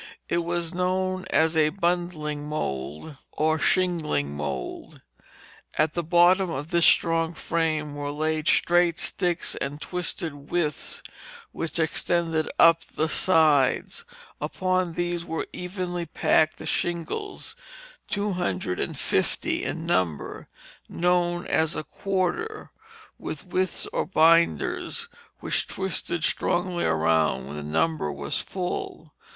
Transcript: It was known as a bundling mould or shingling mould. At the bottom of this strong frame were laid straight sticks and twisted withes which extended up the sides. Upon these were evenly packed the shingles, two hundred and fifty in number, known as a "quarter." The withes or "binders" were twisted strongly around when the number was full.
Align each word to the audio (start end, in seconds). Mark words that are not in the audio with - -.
It 0.27 0.39
was 0.39 0.73
known 0.73 1.25
as 1.29 1.55
a 1.55 1.69
bundling 1.69 2.47
mould 2.49 3.17
or 3.31 3.59
shingling 3.59 4.35
mould. 4.35 4.99
At 5.75 5.93
the 5.93 6.01
bottom 6.01 6.49
of 6.49 6.71
this 6.71 6.87
strong 6.87 7.35
frame 7.35 7.93
were 7.93 8.11
laid 8.11 8.47
straight 8.47 8.97
sticks 8.97 9.53
and 9.57 9.79
twisted 9.79 10.49
withes 10.49 11.03
which 11.51 11.77
extended 11.77 12.49
up 12.57 12.83
the 12.83 13.07
sides. 13.07 14.03
Upon 14.41 14.93
these 14.93 15.23
were 15.23 15.45
evenly 15.53 16.07
packed 16.07 16.57
the 16.57 16.65
shingles, 16.65 17.55
two 18.09 18.31
hundred 18.33 18.79
and 18.79 18.97
fifty 18.97 19.63
in 19.63 19.85
number, 19.85 20.47
known 20.89 21.45
as 21.45 21.75
a 21.75 21.83
"quarter." 21.83 22.71
The 23.19 23.43
withes 23.47 23.85
or 23.93 24.07
"binders" 24.07 25.07
were 25.41 25.51
twisted 25.51 26.23
strongly 26.23 26.85
around 26.85 27.45
when 27.45 27.57
the 27.57 27.61
number 27.61 28.11
was 28.11 28.39
full. 28.39 29.13